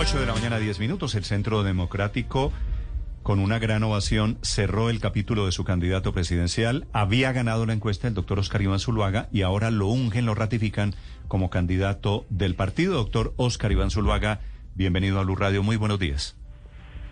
[0.00, 1.16] 8 de la mañana, 10 minutos.
[1.16, 2.52] El Centro Democrático,
[3.24, 6.86] con una gran ovación, cerró el capítulo de su candidato presidencial.
[6.92, 10.94] Había ganado la encuesta el doctor Oscar Iván Zuluaga y ahora lo ungen, lo ratifican
[11.26, 12.94] como candidato del partido.
[12.94, 14.38] Doctor Oscar Iván Zuluaga,
[14.76, 15.64] bienvenido a Luz Radio.
[15.64, 16.36] Muy buenos días.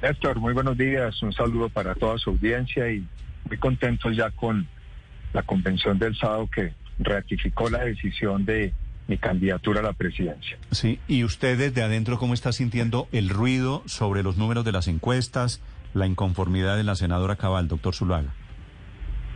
[0.00, 1.20] Néstor, muy buenos días.
[1.24, 3.04] Un saludo para toda su audiencia y
[3.48, 4.68] muy contentos ya con
[5.32, 8.72] la convención del sábado que ratificó la decisión de
[9.08, 10.58] mi candidatura a la presidencia.
[10.70, 14.88] Sí, y usted desde adentro, ¿cómo está sintiendo el ruido sobre los números de las
[14.88, 15.62] encuestas,
[15.94, 18.34] la inconformidad de la senadora Cabal, doctor Zuluaga?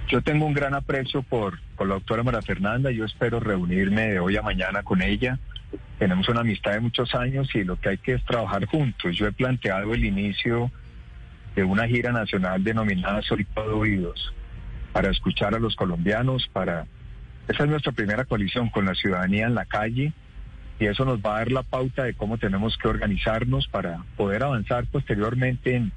[0.09, 2.91] Yo tengo un gran aprecio por, por la doctora María Fernanda.
[2.91, 5.39] Yo espero reunirme de hoy a mañana con ella.
[6.01, 9.17] Tenemos una amistad de muchos años y lo que hay que es trabajar juntos.
[9.17, 10.73] Yo he planteado el inicio
[11.55, 14.35] de una gira nacional denominada Soy Todo Oídos
[14.93, 16.87] para escuchar a los colombianos, para...
[17.51, 20.13] Esa es nuestra primera coalición con la ciudadanía en la calle
[20.79, 24.45] y eso nos va a dar la pauta de cómo tenemos que organizarnos para poder
[24.45, 25.93] avanzar posteriormente en,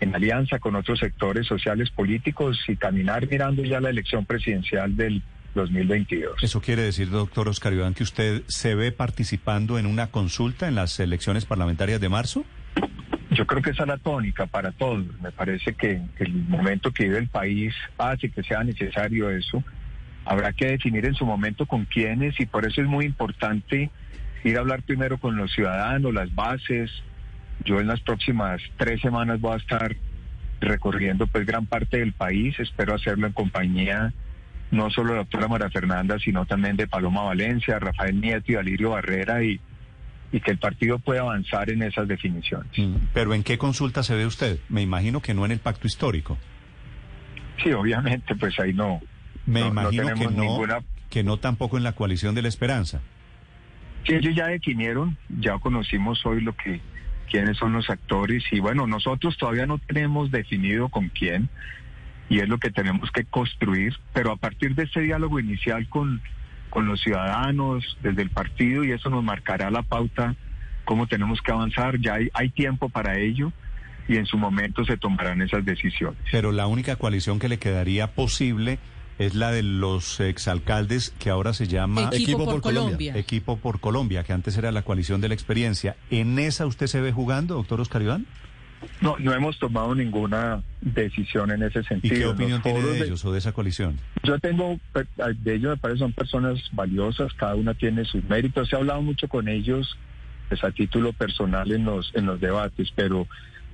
[0.00, 5.22] en alianza con otros sectores sociales políticos y caminar mirando ya la elección presidencial del
[5.54, 6.42] 2022.
[6.42, 10.74] Eso quiere decir, doctor Oscar Iván, que usted se ve participando en una consulta en
[10.74, 12.44] las elecciones parlamentarias de marzo.
[13.30, 15.04] Yo creo que esa es la tónica para todos.
[15.22, 19.62] Me parece que el momento que vive el país hace que sea necesario eso.
[20.26, 23.90] Habrá que definir en su momento con quiénes y por eso es muy importante
[24.44, 26.90] ir a hablar primero con los ciudadanos, las bases.
[27.64, 29.96] Yo en las próximas tres semanas voy a estar
[30.60, 32.58] recorriendo pues gran parte del país.
[32.58, 34.12] Espero hacerlo en compañía
[34.70, 38.56] no solo de la doctora María Fernanda, sino también de Paloma Valencia, Rafael Nieto y
[38.56, 39.60] Alirio Barrera y,
[40.32, 42.76] y que el partido pueda avanzar en esas definiciones.
[42.76, 44.58] Mm, Pero ¿en qué consulta se ve usted?
[44.68, 46.36] Me imagino que no en el pacto histórico.
[47.62, 49.00] Sí, obviamente, pues ahí no.
[49.46, 52.42] Me no, no imagino que tenemos no, ninguna- que no tampoco en la coalición de
[52.42, 53.00] la esperanza.
[54.06, 56.80] Sí, ellos ya definieron, ya conocimos hoy lo que
[57.30, 61.48] quiénes son los actores y bueno, nosotros todavía no tenemos definido con quién
[62.28, 66.20] y es lo que tenemos que construir, pero a partir de este diálogo inicial con,
[66.70, 70.34] con los ciudadanos, desde el partido, y eso nos marcará la pauta,
[70.84, 73.52] cómo tenemos que avanzar, ya hay, hay tiempo para ello
[74.08, 76.18] y en su momento se tomarán esas decisiones.
[76.30, 78.78] Pero la única coalición que le quedaría posible
[79.18, 83.16] es la de los exalcaldes que ahora se llama Equipo, por, Colombia.
[83.16, 85.96] Equipo por Colombia, que antes era la coalición de la experiencia.
[86.10, 88.26] ¿En esa usted se ve jugando, doctor Oscar Iván?
[89.00, 92.14] No, no hemos tomado ninguna decisión en ese ¿Y sentido.
[92.14, 93.98] qué Los opinión tiene de de- ellos o de esa coalición?
[94.22, 95.06] Yo tengo, pe-
[95.38, 98.70] de ellos me parece son personas valiosas, cada una tiene sus méritos.
[98.72, 99.96] He hablado mucho con ellos
[100.50, 103.26] pues, a título personal en los, en los debates, pero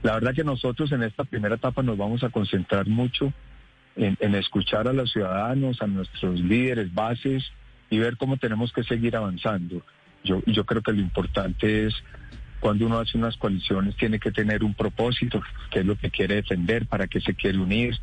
[0.04, 3.32] la verdad que nosotros en esta primera etapa nos vamos a concentrar mucho
[3.97, 7.44] en, escuchar a los ciudadanos, a nuestros líderes, bases
[7.91, 9.82] y ver cómo tenemos que seguir avanzando.
[10.25, 11.94] Yo, yo creo que lo importante es
[12.60, 16.36] cuando uno hace unas coaliciones tiene que tener un propósito, qué es lo que quiere
[16.36, 17.98] defender, para qué se quiere unir,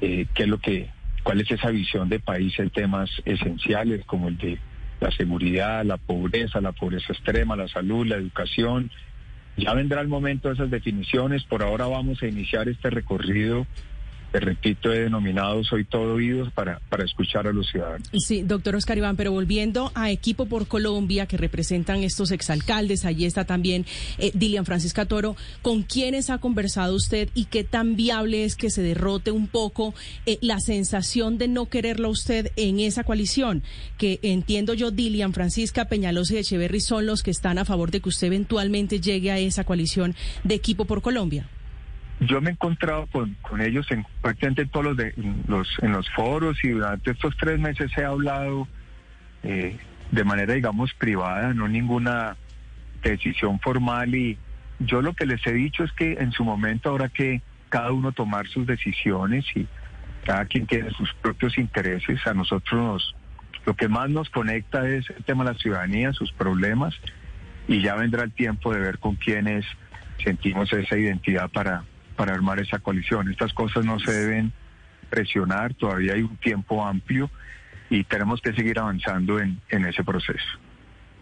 [0.00, 0.88] eh, qué es lo que,
[1.22, 4.58] cuál es esa visión de país en temas esenciales como el de
[4.98, 8.90] la seguridad, la pobreza, la pobreza extrema, la salud, la educación.
[9.58, 11.44] Ya vendrá el momento de esas definiciones.
[11.44, 13.66] Por ahora vamos a iniciar este recorrido
[14.32, 18.08] te repito, he denominado Soy Todo Oídos para, para escuchar a los ciudadanos.
[18.14, 23.26] Sí, doctor Oscar Iván, pero volviendo a Equipo por Colombia, que representan estos exalcaldes, allí
[23.26, 23.84] está también
[24.16, 28.70] eh, Dilian Francisca Toro, ¿con quiénes ha conversado usted y qué tan viable es que
[28.70, 29.94] se derrote un poco
[30.24, 33.62] eh, la sensación de no quererlo usted en esa coalición?
[33.98, 38.00] Que entiendo yo, Dilian Francisca Peñalosa y Echeverry son los que están a favor de
[38.00, 41.50] que usted eventualmente llegue a esa coalición de Equipo por Colombia.
[42.26, 46.10] Yo me he encontrado con, con ellos en prácticamente en todos los, de, en los
[46.10, 48.68] foros y durante estos tres meses he hablado
[49.42, 49.76] eh,
[50.10, 52.36] de manera, digamos, privada, no ninguna
[53.02, 54.38] decisión formal y
[54.78, 58.12] yo lo que les he dicho es que en su momento habrá que cada uno
[58.12, 59.66] tomar sus decisiones y
[60.24, 62.24] cada quien tiene sus propios intereses.
[62.26, 63.16] A nosotros nos,
[63.64, 66.94] lo que más nos conecta es el tema de la ciudadanía, sus problemas
[67.66, 69.64] y ya vendrá el tiempo de ver con quiénes
[70.22, 71.84] sentimos esa identidad para
[72.22, 73.28] para armar esa coalición.
[73.32, 74.52] Estas cosas no se deben
[75.10, 77.28] presionar, todavía hay un tiempo amplio
[77.90, 80.46] y tenemos que seguir avanzando en, en ese proceso.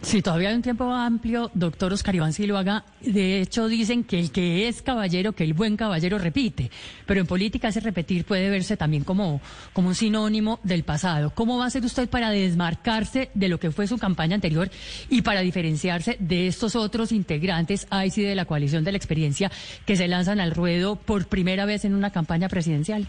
[0.03, 2.85] Sí, todavía hay un tiempo amplio, doctor Oscar Iván Siloaga.
[3.03, 6.71] De hecho, dicen que el que es caballero, que el buen caballero repite.
[7.05, 9.43] Pero en política ese repetir puede verse también como,
[9.75, 11.31] como un sinónimo del pasado.
[11.35, 14.71] ¿Cómo va a ser usted para desmarcarse de lo que fue su campaña anterior
[15.11, 19.51] y para diferenciarse de estos otros integrantes, ahí sí, de la coalición de la experiencia,
[19.85, 23.07] que se lanzan al ruedo por primera vez en una campaña presidencial?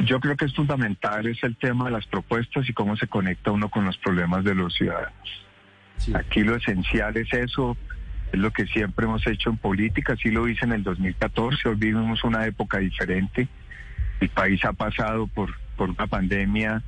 [0.00, 3.50] Yo creo que es fundamental es el tema de las propuestas y cómo se conecta
[3.50, 5.49] uno con los problemas de los ciudadanos.
[6.14, 7.76] Aquí lo esencial es eso,
[8.32, 11.74] es lo que siempre hemos hecho en política, así lo hice en el 2014, hoy
[11.76, 13.48] vivimos una época diferente,
[14.20, 16.82] el país ha pasado por, por una pandemia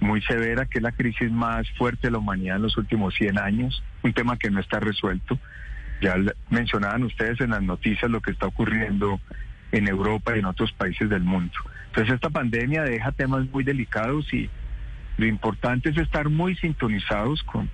[0.00, 3.38] muy severa, que es la crisis más fuerte de la humanidad en los últimos 100
[3.38, 5.38] años, un tema que no está resuelto.
[6.00, 6.16] Ya
[6.48, 9.20] mencionaban ustedes en las noticias lo que está ocurriendo
[9.72, 11.52] en Europa y en otros países del mundo.
[11.88, 14.48] Entonces esta pandemia deja temas muy delicados y
[15.18, 17.68] lo importante es estar muy sintonizados con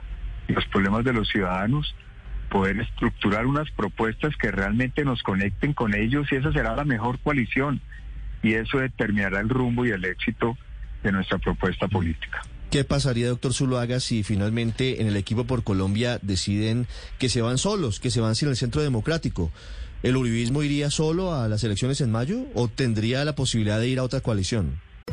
[0.53, 1.95] los problemas de los ciudadanos,
[2.51, 7.19] poder estructurar unas propuestas que realmente nos conecten con ellos y esa será la mejor
[7.19, 7.81] coalición
[8.43, 10.57] y eso determinará el rumbo y el éxito
[11.03, 12.43] de nuestra propuesta política.
[12.71, 16.87] ¿Qué pasaría, doctor Zuluaga, si finalmente en el equipo por Colombia deciden
[17.19, 19.53] que se van solos, que se van sin el centro democrático?
[20.03, 23.99] ¿El uribismo iría solo a las elecciones en mayo o tendría la posibilidad de ir
[23.99, 24.81] a otra coalición?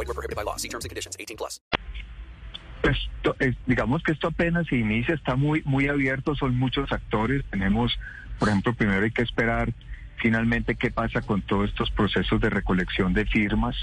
[0.00, 0.56] Void were prohibited by law.
[0.56, 1.16] See terms and conditions.
[1.18, 1.60] 18 plus.
[2.82, 7.44] Esto, es, digamos que esto apenas se inicia, está muy, muy abierto, son muchos actores.
[7.50, 7.98] Tenemos,
[8.38, 9.74] por ejemplo, primero hay que esperar
[10.16, 13.76] finalmente qué pasa con todos estos procesos de recolección de firmas.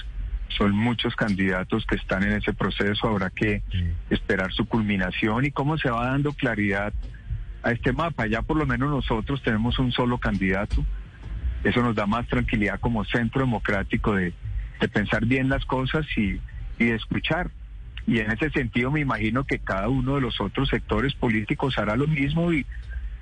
[0.57, 3.61] Son muchos candidatos que están en ese proceso, habrá que
[4.09, 6.93] esperar su culminación y cómo se va dando claridad
[7.61, 8.25] a este mapa.
[8.25, 10.83] Ya por lo menos nosotros tenemos un solo candidato.
[11.63, 14.33] Eso nos da más tranquilidad como centro democrático de,
[14.87, 16.39] pensar bien las cosas y,
[16.77, 17.49] y de escuchar.
[18.05, 21.95] Y en ese sentido me imagino que cada uno de los otros sectores políticos hará
[21.95, 22.65] lo mismo y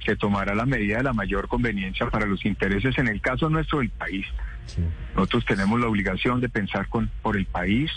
[0.05, 3.79] se tomará la medida de la mayor conveniencia para los intereses, en el caso nuestro
[3.79, 4.25] del país.
[5.15, 7.91] Nosotros tenemos la obligación de pensar con, por el país,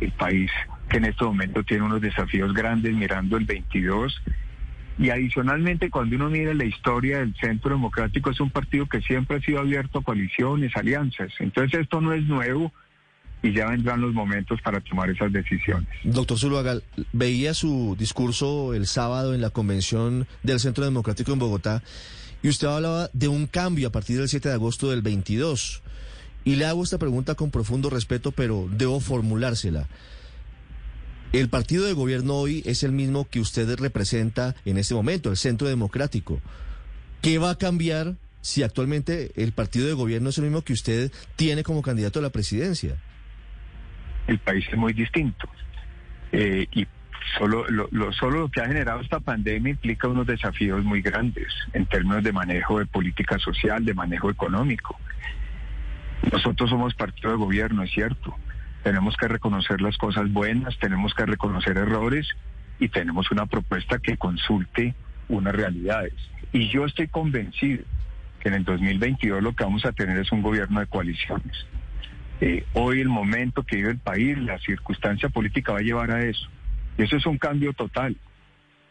[0.00, 0.50] el país
[0.88, 4.20] que en este momento tiene unos desafíos grandes mirando el 22
[4.98, 9.36] y adicionalmente, cuando uno mira la historia del Centro Democrático, es un partido que siempre
[9.36, 11.32] ha sido abierto a coaliciones, alianzas.
[11.38, 12.72] Entonces esto no es nuevo
[13.42, 15.88] y ya vendrán los momentos para tomar esas decisiones.
[16.04, 16.80] Doctor Zuluaga,
[17.12, 21.82] veía su discurso el sábado en la convención del Centro Democrático en Bogotá
[22.42, 25.82] y usted hablaba de un cambio a partir del 7 de agosto del 22.
[26.44, 29.88] Y le hago esta pregunta con profundo respeto, pero debo formulársela.
[31.32, 35.36] El partido de gobierno hoy es el mismo que usted representa en este momento, el
[35.36, 36.40] Centro Democrático.
[37.20, 41.10] ¿Qué va a cambiar si actualmente el partido de gobierno es el mismo que usted
[41.34, 42.96] tiene como candidato a la presidencia?
[44.26, 45.48] El país es muy distinto.
[46.32, 46.86] Eh, y
[47.38, 51.86] solo lo, solo lo que ha generado esta pandemia implica unos desafíos muy grandes en
[51.86, 54.98] términos de manejo de política social, de manejo económico.
[56.32, 58.36] Nosotros somos partido de gobierno, es cierto,
[58.82, 62.28] tenemos que reconocer las cosas buenas, tenemos que reconocer errores
[62.78, 64.94] y tenemos una propuesta que consulte
[65.28, 66.14] unas realidades.
[66.52, 67.84] Y yo estoy convencido
[68.40, 71.66] que en el 2022 lo que vamos a tener es un gobierno de coaliciones.
[72.40, 76.24] Eh, hoy el momento que vive el país, la circunstancia política va a llevar a
[76.24, 76.48] eso.
[76.98, 78.16] Y eso es un cambio total.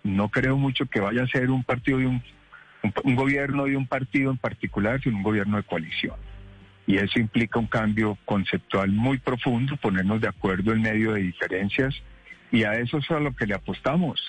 [0.03, 2.23] No creo mucho que vaya a ser un partido de un,
[3.03, 6.15] un gobierno de un partido en particular, sino un gobierno de coalición
[6.87, 11.95] y eso implica un cambio conceptual muy profundo, ponernos de acuerdo en medio de diferencias
[12.51, 14.21] y a eso es a lo que le apostamos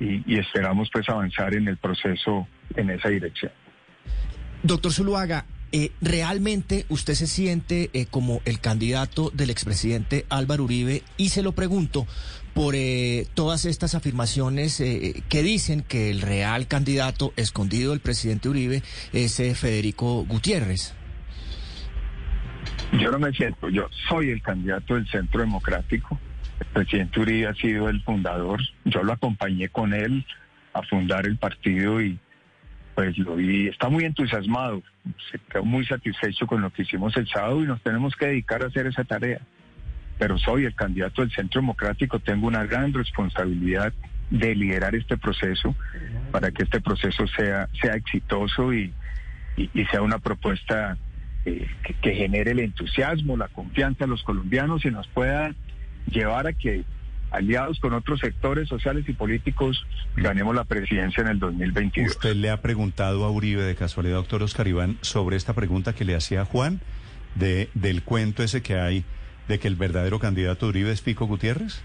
[0.00, 2.46] y, esperamos pues avanzar en el proceso
[2.76, 3.50] en esa dirección.
[4.62, 11.02] Doctor Zuluaga, eh, ¿realmente usted se siente eh, como el candidato del expresidente Álvaro Uribe?
[11.16, 12.06] Y se lo pregunto
[12.54, 18.82] por eh, todas estas afirmaciones que dicen que el real candidato escondido del presidente Uribe
[19.12, 20.94] es Federico Gutiérrez.
[23.00, 26.18] Yo no me siento, yo soy el candidato del Centro Democrático.
[26.60, 28.60] El presidente Uribe ha sido el fundador.
[28.84, 30.24] Yo lo acompañé con él
[30.72, 32.18] a fundar el partido y
[32.98, 34.82] pues lo vi, está muy entusiasmado,
[35.30, 38.60] se quedó muy satisfecho con lo que hicimos el sábado y nos tenemos que dedicar
[38.64, 39.40] a hacer esa tarea.
[40.18, 43.92] Pero soy el candidato del Centro Democrático, tengo una gran responsabilidad
[44.30, 45.76] de liderar este proceso
[46.32, 48.92] para que este proceso sea, sea exitoso y,
[49.56, 50.98] y, sea una propuesta
[51.44, 55.54] eh, que, que, genere el entusiasmo, la confianza de los colombianos y nos pueda
[56.10, 56.82] llevar a que
[57.30, 62.10] aliados con otros sectores sociales y políticos ganemos la presidencia en el 2022.
[62.10, 66.04] ¿Usted le ha preguntado a Uribe de casualidad, doctor Oscar Iván, sobre esta pregunta que
[66.04, 66.80] le hacía Juan
[67.34, 69.04] de, del cuento ese que hay
[69.46, 71.82] de que el verdadero candidato Uribe es Pico Gutiérrez?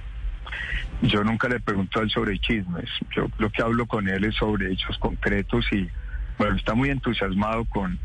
[1.02, 2.90] Yo nunca le pregunto a él sobre chismes.
[3.16, 5.90] Yo lo que hablo con él es sobre hechos concretos y,
[6.38, 8.00] bueno, está muy entusiasmado con,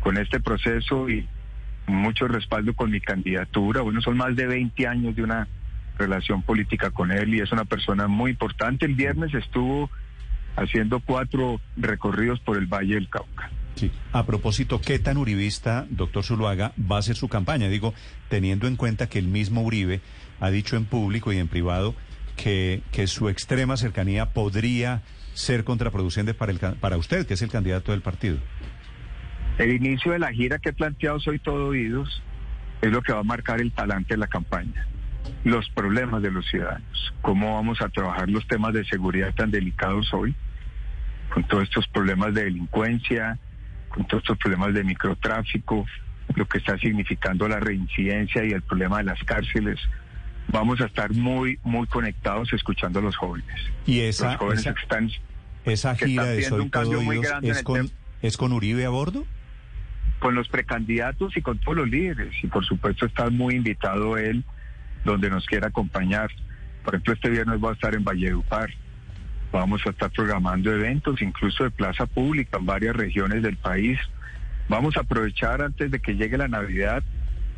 [0.00, 1.26] con este proceso y
[1.86, 3.80] mucho respaldo con mi candidatura.
[3.80, 5.48] Bueno, son más de 20 años de una
[5.98, 8.86] relación política con él y es una persona muy importante.
[8.86, 9.90] El viernes estuvo
[10.56, 13.50] haciendo cuatro recorridos por el Valle del Cauca.
[13.74, 13.92] Sí.
[14.12, 17.68] A propósito, ¿qué tan uribista, doctor Zuluaga, va a ser su campaña?
[17.68, 17.94] Digo,
[18.28, 20.00] teniendo en cuenta que el mismo Uribe
[20.40, 21.94] ha dicho en público y en privado
[22.36, 25.02] que, que su extrema cercanía podría
[25.34, 28.38] ser contraproducente para, el, para usted, que es el candidato del partido.
[29.58, 32.22] El inicio de la gira que he planteado Soy Todo Oídos
[32.80, 34.86] es lo que va a marcar el talante de la campaña
[35.44, 40.12] los problemas de los ciudadanos, cómo vamos a trabajar los temas de seguridad tan delicados
[40.12, 40.34] hoy,
[41.32, 43.38] con todos estos problemas de delincuencia,
[43.88, 45.86] con todos estos problemas de microtráfico,
[46.34, 49.78] lo que está significando la reincidencia y el problema de las cárceles.
[50.48, 53.60] Vamos a estar muy, muy conectados escuchando a los jóvenes.
[53.86, 55.10] Y esa, los jóvenes esa, que están,
[55.64, 57.00] esa gira de Soy Todo
[57.42, 57.90] es con,
[58.22, 59.26] ¿es con Uribe a bordo?
[60.18, 62.32] Con los precandidatos y con todos los líderes.
[62.42, 64.44] Y por supuesto está muy invitado él
[65.10, 66.30] donde nos quiera acompañar.
[66.84, 68.70] Por ejemplo, este viernes va a estar en Valledupar.
[69.52, 73.98] Vamos a estar programando eventos, incluso de plaza pública en varias regiones del país.
[74.68, 77.02] Vamos a aprovechar antes de que llegue la Navidad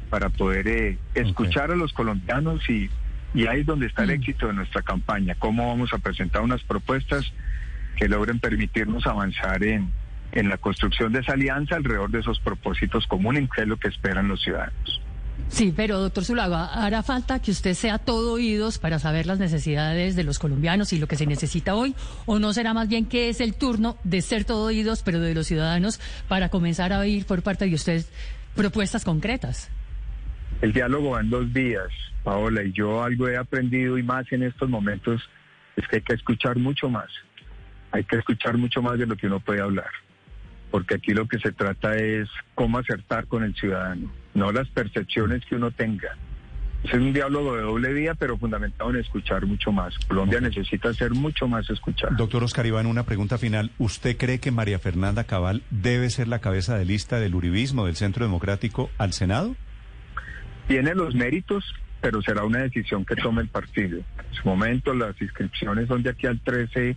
[0.08, 2.90] para poder eh, escuchar a los colombianos y,
[3.34, 4.14] y ahí es donde está el mm.
[4.14, 5.34] éxito de nuestra campaña.
[5.38, 7.32] Cómo vamos a presentar unas propuestas
[7.96, 9.90] que logren permitirnos avanzar en,
[10.32, 13.88] en la construcción de esa alianza alrededor de esos propósitos comunes, que es lo que
[13.88, 15.00] esperan los ciudadanos.
[15.48, 20.16] Sí, pero doctor Zulaga, hará falta que usted sea todo oídos para saber las necesidades
[20.16, 21.94] de los colombianos y lo que se necesita hoy,
[22.26, 25.34] o no será más bien que es el turno de ser todo oídos, pero de
[25.34, 28.04] los ciudadanos, para comenzar a oír por parte de usted
[28.54, 29.70] propuestas concretas.
[30.62, 31.88] El diálogo va en dos días,
[32.22, 35.22] Paola, y yo algo he aprendido y más en estos momentos
[35.76, 37.08] es que hay que escuchar mucho más.
[37.92, 39.90] Hay que escuchar mucho más de lo que uno puede hablar
[40.70, 45.44] porque aquí lo que se trata es cómo acertar con el ciudadano, no las percepciones
[45.46, 46.16] que uno tenga.
[46.82, 49.98] Es un diálogo de doble vía, pero fundamentado en escuchar mucho más.
[50.08, 52.14] Colombia necesita ser mucho más escuchada.
[52.16, 53.70] Doctor Oscar Iván, una pregunta final.
[53.76, 57.96] ¿Usted cree que María Fernanda Cabal debe ser la cabeza de lista del uribismo del
[57.96, 59.56] Centro Democrático al Senado?
[60.68, 61.64] Tiene los méritos,
[62.00, 63.98] pero será una decisión que tome el partido.
[63.98, 66.96] En su momento las inscripciones son de aquí al 13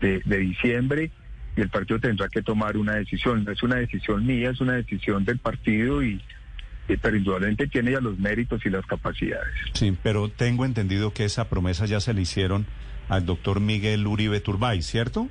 [0.00, 1.12] de, de diciembre
[1.56, 3.44] y el partido tendrá que tomar una decisión.
[3.44, 6.20] No es una decisión mía, es una decisión del partido y,
[7.00, 9.54] pero indudablemente tiene ya los méritos y las capacidades.
[9.72, 12.66] Sí, pero tengo entendido que esa promesa ya se le hicieron
[13.08, 15.28] al doctor Miguel Uribe Turbay, ¿cierto?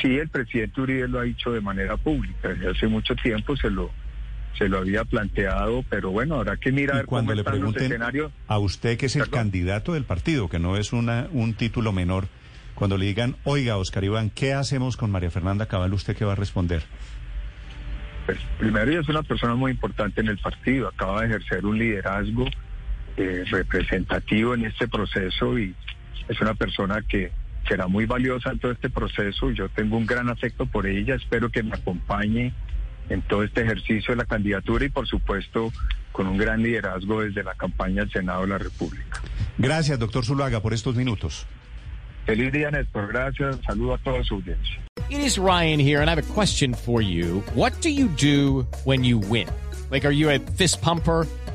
[0.00, 2.48] Sí, el presidente Uribe lo ha dicho de manera pública.
[2.48, 3.90] Desde hace mucho tiempo se lo
[4.56, 8.00] se lo había planteado, pero bueno, habrá que mirar cuando le pregunten
[8.48, 12.26] a usted que es el candidato del partido, que no es una un título menor
[12.78, 15.92] cuando le digan, oiga, Oscar Iván, ¿qué hacemos con María Fernanda Cabal?
[15.92, 16.84] ¿Usted qué va a responder?
[18.24, 21.76] Pues primero ella es una persona muy importante en el partido, acaba de ejercer un
[21.76, 22.46] liderazgo
[23.16, 25.74] eh, representativo en este proceso y
[26.28, 27.32] es una persona que
[27.66, 29.50] será muy valiosa en todo este proceso.
[29.50, 32.54] Yo tengo un gran afecto por ella, espero que me acompañe
[33.08, 35.72] en todo este ejercicio de la candidatura y por supuesto
[36.12, 39.20] con un gran liderazgo desde la campaña al Senado de la República.
[39.56, 41.44] Gracias, doctor Zuluaga, por estos minutos.
[42.28, 43.06] Feliz día, Néstor.
[43.06, 43.58] Gracias.
[43.66, 44.82] Saludo a toda su audiencia.
[45.08, 47.42] It is Ryan here, and I have a question for you.
[47.54, 49.48] What do you do when you win?
[49.90, 51.26] Like, are you a fist pumper?